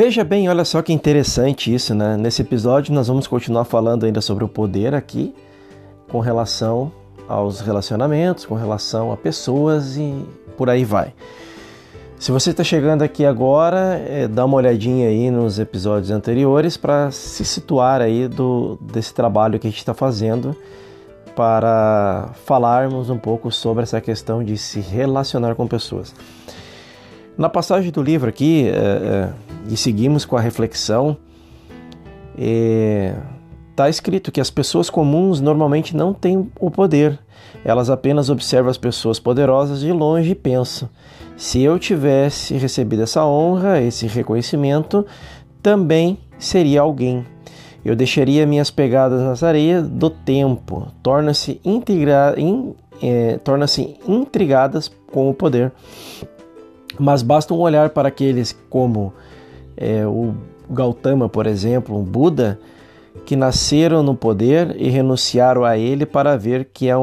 [0.00, 2.16] Veja bem, olha só que interessante isso, né?
[2.16, 5.34] Nesse episódio nós vamos continuar falando ainda sobre o poder aqui,
[6.08, 6.92] com relação
[7.26, 10.24] aos relacionamentos, com relação a pessoas e
[10.56, 11.12] por aí vai.
[12.16, 17.10] Se você está chegando aqui agora, é, dá uma olhadinha aí nos episódios anteriores para
[17.10, 20.54] se situar aí do, desse trabalho que a gente está fazendo
[21.34, 26.14] para falarmos um pouco sobre essa questão de se relacionar com pessoas.
[27.38, 29.30] Na passagem do livro aqui, é,
[29.70, 31.16] e seguimos com a reflexão,
[32.36, 37.18] está é, escrito que as pessoas comuns normalmente não têm o poder,
[37.64, 40.88] elas apenas observam as pessoas poderosas de longe e pensam
[41.38, 45.06] se eu tivesse recebido essa honra, esse reconhecimento,
[45.62, 47.24] também seria alguém.
[47.84, 53.66] Eu deixaria minhas pegadas nas areias do tempo, torna-se in, é, torna
[54.08, 55.72] intrigadas com o poder.
[56.98, 59.12] Mas basta um olhar para aqueles como
[59.76, 60.34] é, o
[60.68, 62.58] Gautama, por exemplo, um Buda,
[63.24, 66.94] que nasceram no poder e renunciaram a ele para ver que é,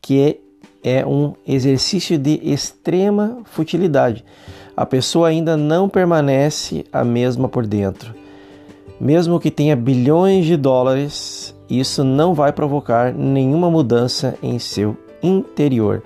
[0.00, 0.40] que
[0.82, 4.24] é um exercício de extrema futilidade.
[4.76, 8.14] A pessoa ainda não permanece a mesma por dentro.
[9.00, 16.02] Mesmo que tenha bilhões de dólares, isso não vai provocar nenhuma mudança em seu interior.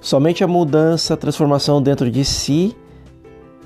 [0.00, 2.76] Somente a mudança, a transformação dentro de si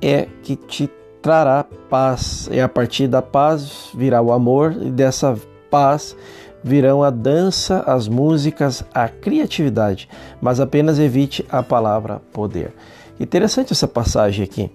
[0.00, 0.90] é que te
[1.22, 2.48] trará paz.
[2.50, 5.36] E a partir da paz virá o amor, e dessa
[5.70, 6.16] paz
[6.62, 10.08] virão a dança, as músicas, a criatividade,
[10.40, 12.74] mas apenas evite a palavra poder.
[13.18, 14.70] Interessante essa passagem aqui.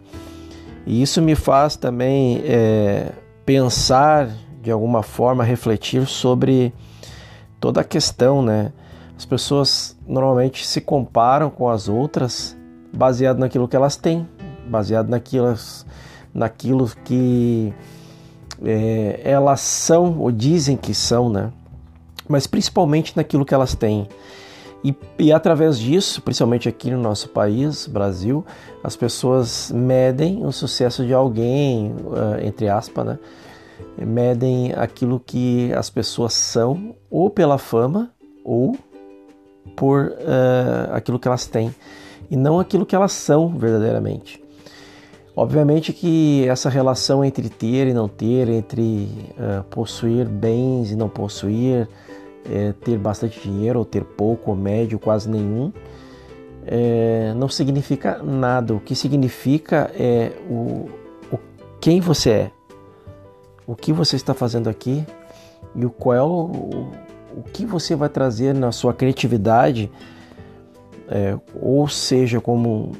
[0.86, 3.12] E isso me faz também é,
[3.46, 4.30] pensar,
[4.62, 6.74] de alguma forma, refletir sobre
[7.60, 8.72] toda a questão, né?
[9.18, 12.56] As pessoas normalmente se comparam com as outras
[12.94, 14.28] baseado naquilo que elas têm,
[14.66, 17.74] baseado naquilo, que
[18.64, 21.52] é, elas são ou dizem que são, né?
[22.28, 24.08] mas principalmente naquilo que elas têm.
[24.84, 28.46] E, e, através disso, principalmente aqui no nosso país, Brasil,
[28.84, 33.20] as pessoas medem o sucesso de alguém, uh, entre aspas, né?
[33.98, 38.12] medem aquilo que as pessoas são, ou pela fama,
[38.44, 38.78] ou
[39.76, 41.74] por uh, aquilo que elas têm,
[42.30, 44.45] e não aquilo que elas são verdadeiramente.
[45.36, 51.10] Obviamente que essa relação entre ter e não ter, entre uh, possuir bens e não
[51.10, 51.90] possuir,
[52.50, 55.74] é, ter bastante dinheiro ou ter pouco ou médio, quase nenhum,
[56.66, 58.74] é, não significa nada.
[58.74, 60.90] O que significa é o,
[61.32, 61.40] o,
[61.82, 62.52] quem você é,
[63.68, 65.06] o que você está fazendo aqui
[65.76, 66.92] e o qual o,
[67.36, 69.92] o que você vai trazer na sua criatividade,
[71.10, 72.94] é, ou seja, como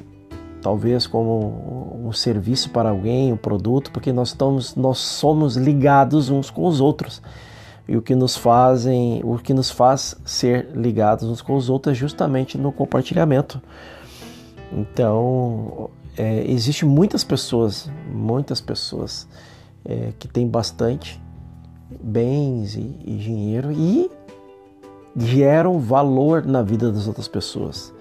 [0.66, 6.50] talvez como um serviço para alguém, um produto, porque nós estamos, nós somos ligados uns
[6.50, 7.22] com os outros
[7.86, 11.92] e o que nos fazem, o que nos faz ser ligados uns com os outros
[11.92, 13.62] é justamente no compartilhamento.
[14.72, 15.88] Então,
[16.18, 19.28] é, existe muitas pessoas, muitas pessoas
[19.84, 21.22] é, que têm bastante
[22.02, 24.10] bens e, e dinheiro e
[25.14, 27.94] geram valor na vida das outras pessoas.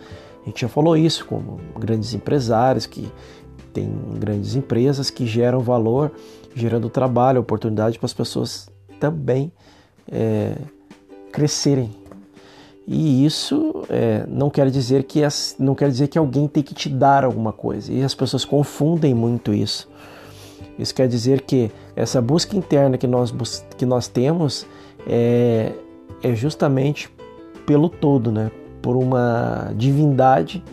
[0.45, 3.11] A gente já falou isso como grandes empresários que
[3.73, 6.11] têm grandes empresas que geram valor,
[6.53, 8.69] gerando trabalho, oportunidade para as pessoas
[8.99, 9.51] também
[10.09, 10.55] é,
[11.31, 11.91] crescerem.
[12.87, 16.75] E isso é, não quer dizer que as, não quer dizer que alguém tem que
[16.75, 17.91] te dar alguma coisa.
[17.91, 19.89] E as pessoas confundem muito isso.
[20.77, 23.33] Isso quer dizer que essa busca interna que nós,
[23.75, 24.67] que nós temos
[25.07, 25.71] é,
[26.21, 27.09] é justamente
[27.65, 28.51] pelo todo, né?
[28.85, 30.63] Por uma divindade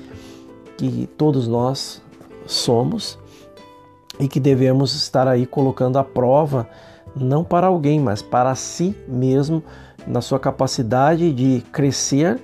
[0.77, 2.03] que todos nós
[2.45, 3.19] somos
[4.21, 6.69] e que devemos estar aí colocando à prova
[7.17, 9.65] não para alguém, mas para si mesmo,
[10.07, 12.39] na sua capacidade de crescer,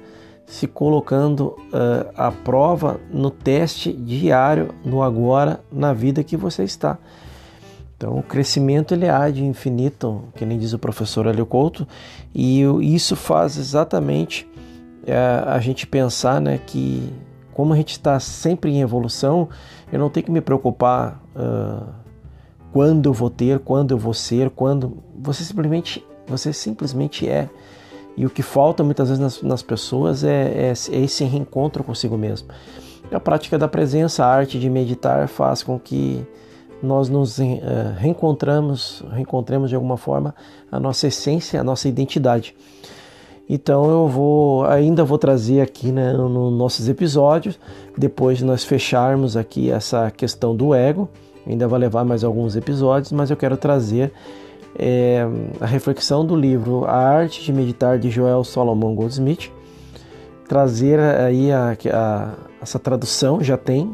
[0.46, 6.96] se colocando uh, à prova no teste diário, no agora, na vida que você está.
[7.94, 11.86] Então, o crescimento ele há de infinito, que nem diz o professor Helio Couto,
[12.34, 12.62] e
[12.94, 14.47] isso faz exatamente
[15.08, 17.12] uh, a gente pensar né, que,
[17.52, 19.48] como a gente está sempre em evolução,
[19.92, 21.22] eu não tenho que me preocupar.
[21.34, 22.08] Uh,
[22.72, 27.48] quando eu vou ter, quando eu vou ser, quando você simplesmente você simplesmente é.
[28.16, 32.18] E o que falta muitas vezes nas, nas pessoas é, é, é, esse reencontro consigo
[32.18, 32.48] mesmo.
[33.10, 36.26] A prática da presença, a arte de meditar faz com que
[36.82, 37.38] nós nos
[37.96, 40.34] reencontramos, reencontremos de alguma forma
[40.70, 42.54] a nossa essência, a nossa identidade.
[43.48, 47.58] Então eu vou ainda vou trazer aqui né, nos nossos episódios,
[47.96, 51.08] depois de nós fecharmos aqui essa questão do ego,
[51.48, 54.12] Ainda vai levar mais alguns episódios, mas eu quero trazer
[54.78, 55.26] é,
[55.58, 59.50] a reflexão do livro A Arte de Meditar de Joel Solomon Goldsmith,
[60.46, 63.90] trazer aí a, a, essa tradução, já tem,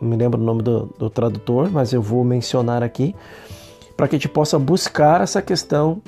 [0.00, 3.14] não me lembro o nome do, do tradutor, mas eu vou mencionar aqui,
[3.96, 6.02] para que a gente possa buscar essa questão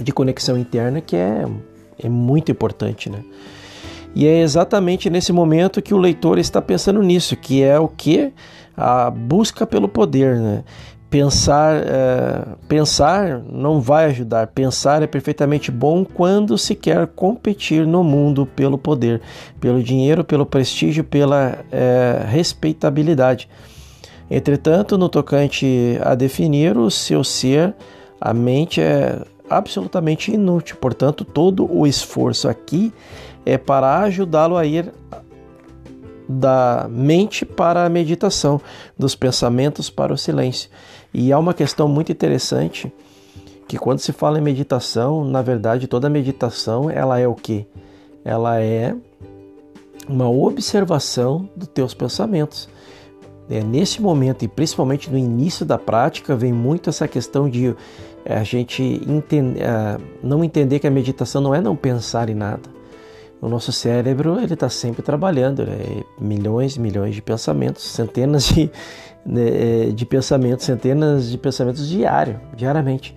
[0.00, 1.44] de conexão interna que é,
[1.98, 3.20] é muito importante, né?
[4.14, 8.32] E é exatamente nesse momento que o leitor está pensando nisso, que é o que?
[8.76, 10.64] A busca pelo poder, né?
[11.10, 14.48] Pensar, é, pensar não vai ajudar.
[14.48, 19.20] Pensar é perfeitamente bom quando se quer competir no mundo pelo poder,
[19.60, 23.48] pelo dinheiro, pelo prestígio, pela é, respeitabilidade.
[24.30, 27.74] Entretanto, no tocante a definir o seu ser,
[28.20, 30.76] a mente é absolutamente inútil.
[30.76, 32.92] Portanto, todo o esforço aqui
[33.44, 34.92] é para ajudá-lo a ir
[36.28, 38.60] da mente para a meditação,
[38.98, 40.70] dos pensamentos para o silêncio.
[41.12, 42.92] E há uma questão muito interessante
[43.68, 47.66] que quando se fala em meditação, na verdade, toda meditação, ela é o que?
[48.24, 48.94] Ela é
[50.08, 52.68] uma observação dos teus pensamentos.
[53.48, 57.74] É, nesse momento, e principalmente no início da prática, vem muito essa questão de
[58.24, 62.34] é, a gente entender, é, não entender que a meditação não é não pensar em
[62.34, 62.62] nada.
[63.42, 66.02] O nosso cérebro ele está sempre trabalhando, né?
[66.18, 68.70] milhões, milhões de pensamentos, centenas de,
[69.26, 73.14] né, de pensamentos, centenas de pensamentos diário, diariamente.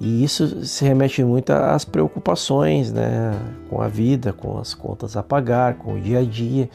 [0.00, 3.32] E isso se remete muito às preocupações, né,
[3.68, 6.68] com a vida, com as contas a pagar, com o dia a dia,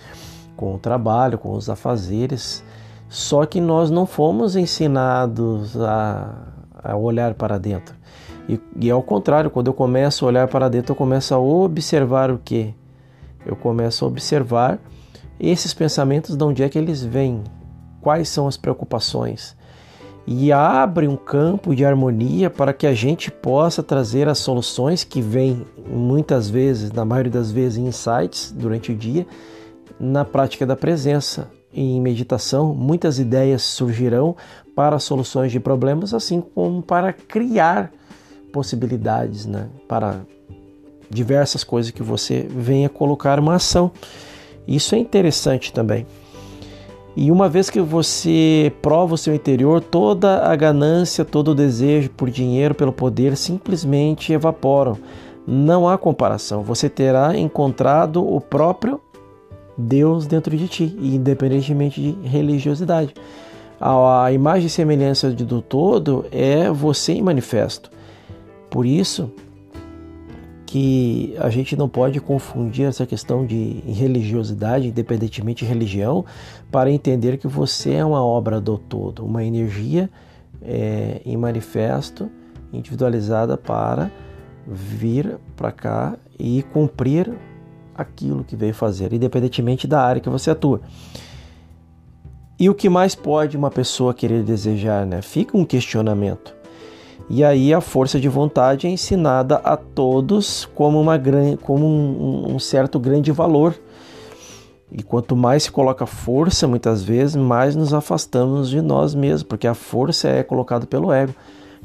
[0.56, 2.63] com o trabalho, com os afazeres.
[3.12, 6.34] Só que nós não fomos ensinados a,
[6.81, 7.94] a olhar para dentro.
[8.48, 12.31] E, e ao contrário, quando eu começo a olhar para dentro, eu começo a observar
[12.31, 12.74] o que?
[13.46, 14.80] Eu começo a observar
[15.38, 17.44] esses pensamentos, de onde é que eles vêm,
[18.00, 19.58] quais são as preocupações.
[20.25, 25.22] E abre um campo de harmonia para que a gente possa trazer as soluções que
[25.22, 29.28] vêm muitas vezes, na maioria das vezes, em insights durante o dia,
[30.00, 34.36] na prática da presença em meditação, muitas ideias surgirão
[34.76, 37.92] para soluções de problemas, assim como para criar
[38.52, 39.70] possibilidades, né?
[39.88, 40.22] para
[41.10, 43.92] diversas coisas que você venha colocar uma ação.
[44.68, 46.06] Isso é interessante também.
[47.16, 52.10] E uma vez que você prova o seu interior, toda a ganância, todo o desejo
[52.12, 54.98] por dinheiro, pelo poder, simplesmente evaporam.
[55.46, 56.64] Não há comparação.
[56.64, 59.02] Você terá encontrado o próprio
[59.81, 63.13] Deus dentro de ti, independentemente de religiosidade.
[63.80, 67.89] A, imagem e semelhança do todo é você em manifesto.
[68.69, 69.31] Por isso
[70.68, 76.24] que a gente não pode confundir essa questão de religiosidade, independentemente de religião,
[76.72, 80.10] para entender que você é uma obra do todo, uma energia
[80.62, 82.30] é, em manifesto,
[82.72, 84.10] individualizada para
[84.66, 87.34] vir para cá e cumprir
[88.01, 90.81] aquilo que veio fazer, independentemente da área que você atua.
[92.59, 95.21] E o que mais pode uma pessoa querer desejar, né?
[95.21, 96.53] Fica um questionamento.
[97.30, 101.19] E aí a força de vontade é ensinada a todos como, uma,
[101.62, 103.74] como um, um certo grande valor.
[104.92, 109.65] E quanto mais se coloca força, muitas vezes, mais nos afastamos de nós mesmos, porque
[109.65, 111.34] a força é colocada pelo ego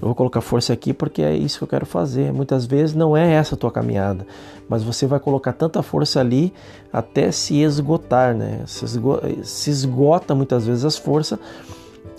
[0.00, 2.32] eu vou colocar força aqui porque é isso que eu quero fazer.
[2.32, 4.26] Muitas vezes não é essa a tua caminhada,
[4.68, 6.52] mas você vai colocar tanta força ali
[6.92, 8.60] até se esgotar, né?
[8.66, 11.38] Se, esgota, se esgota muitas vezes as forças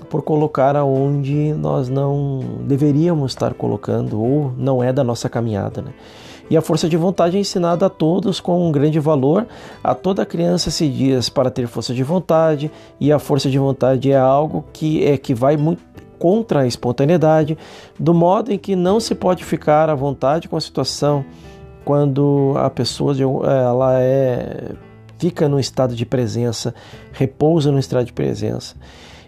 [0.09, 5.93] por colocar aonde nós não deveríamos estar colocando ou não é da nossa caminhada, né?
[6.49, 9.45] E a força de vontade é ensinada a todos com um grande valor.
[9.83, 14.11] A toda criança se diz para ter força de vontade, e a força de vontade
[14.11, 15.83] é algo que é que vai muito
[16.19, 17.57] contra a espontaneidade,
[17.99, 21.25] do modo em que não se pode ficar à vontade com a situação
[21.85, 24.75] quando a pessoa ela é
[25.17, 26.73] fica no estado de presença,
[27.11, 28.75] repousa no estado de presença.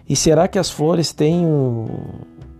[0.08, 1.44] E será que as flores têm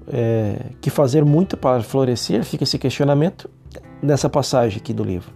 [0.09, 2.45] é, que fazer muito para florescer?
[2.45, 3.49] Fica esse questionamento
[4.03, 5.33] nessa passagem aqui do livro.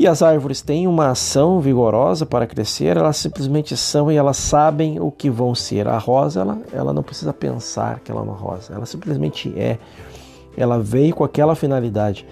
[0.00, 4.98] E as árvores têm uma ação vigorosa para crescer, elas simplesmente são e elas sabem
[4.98, 5.86] o que vão ser.
[5.86, 9.78] A rosa, ela, ela não precisa pensar que ela é uma rosa, ela simplesmente é.
[10.56, 12.26] Ela veio com aquela finalidade.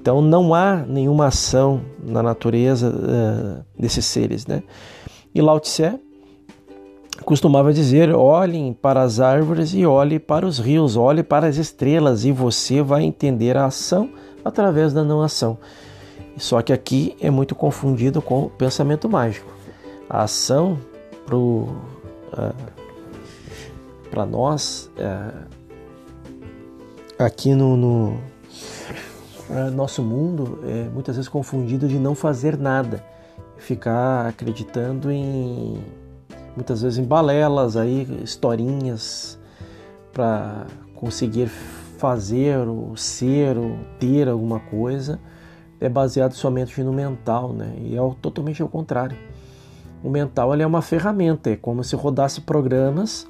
[0.00, 4.62] Então não há nenhuma ação na natureza uh, desses seres, né?
[5.34, 5.98] E Lao Tse
[7.24, 12.24] costumava dizer: olhem para as árvores e olhe para os rios, olhe para as estrelas
[12.24, 14.08] e você vai entender a ação
[14.44, 15.58] através da não ação.
[16.38, 19.50] Só que aqui é muito confundido com o pensamento mágico.
[20.08, 20.78] A ação
[21.26, 21.68] pro,
[22.32, 22.54] uh,
[24.10, 25.32] para nós, é,
[27.18, 28.18] aqui no, no
[29.50, 33.04] é, nosso mundo, é muitas vezes confundido de não fazer nada,
[33.58, 35.82] ficar acreditando em
[36.54, 39.38] muitas vezes em balelas aí, historinhas
[40.12, 45.20] para conseguir fazer ou ser ou ter alguma coisa
[45.80, 47.74] é baseado somente no mental, né?
[47.80, 49.16] E é totalmente ao contrário.
[50.02, 53.26] O mental é uma ferramenta, é como se rodasse programas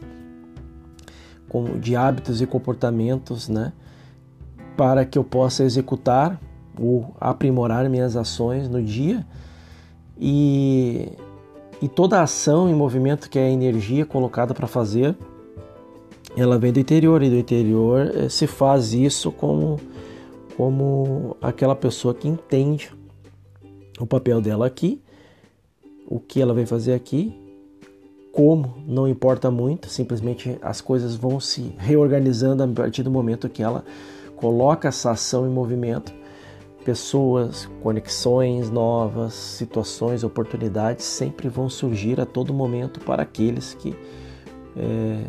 [1.80, 3.72] de hábitos e comportamentos, né?
[4.76, 6.38] Para que eu possa executar
[6.78, 9.26] ou aprimorar minhas ações no dia
[10.16, 11.10] e,
[11.82, 15.16] e toda ação e movimento que é a energia colocada para fazer,
[16.36, 19.80] ela vem do interior e do interior eh, se faz isso como
[20.58, 22.92] como aquela pessoa que entende
[24.00, 25.00] o papel dela aqui,
[26.04, 27.32] o que ela vai fazer aqui,
[28.32, 33.62] como não importa muito, simplesmente as coisas vão se reorganizando a partir do momento que
[33.62, 33.84] ela
[34.34, 36.12] coloca essa ação em movimento.
[36.84, 43.94] Pessoas, conexões novas, situações, oportunidades sempre vão surgir a todo momento para aqueles que
[44.76, 45.22] é,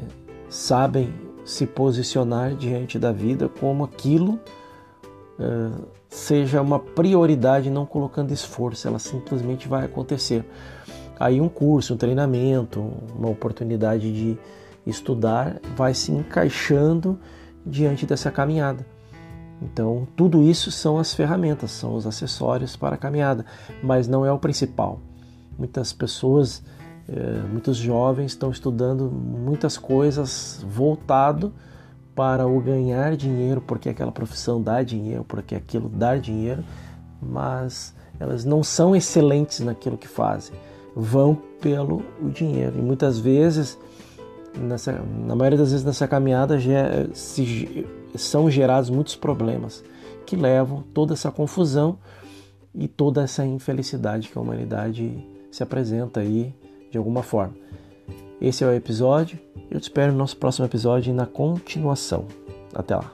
[0.50, 1.14] sabem
[1.46, 4.59] se posicionar diante da vida como aquilo eh,
[6.10, 10.44] seja uma prioridade, não colocando esforço, ela simplesmente vai acontecer.
[11.20, 12.80] Aí um curso, um treinamento,
[13.16, 14.38] uma oportunidade de
[14.86, 17.20] estudar vai se encaixando
[17.66, 18.86] diante dessa caminhada.
[19.62, 23.46] Então, tudo isso são as ferramentas, são os acessórios para a caminhada,
[23.84, 25.02] mas não é o principal.
[25.58, 26.64] Muitas pessoas,
[27.08, 31.54] eh, muitos jovens estão estudando muitas coisas voltado
[32.20, 36.66] para o ganhar dinheiro, porque aquela profissão dá dinheiro, porque aquilo dá dinheiro,
[37.22, 40.54] mas elas não são excelentes naquilo que fazem,
[40.94, 42.78] vão pelo dinheiro.
[42.78, 43.80] E muitas vezes,
[44.54, 46.60] nessa, na maioria das vezes nessa caminhada,
[47.14, 49.82] se, são gerados muitos problemas
[50.26, 51.98] que levam toda essa confusão
[52.76, 56.54] e toda essa infelicidade que a humanidade se apresenta aí
[56.92, 57.56] de alguma forma.
[58.42, 59.40] Esse é o episódio.
[59.70, 62.26] Eu te espero no nosso próximo episódio e na continuação.
[62.74, 63.12] Até lá!